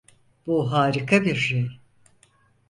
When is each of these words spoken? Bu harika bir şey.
Bu 0.47 0.71
harika 0.71 1.21
bir 1.21 1.35
şey. 1.35 1.69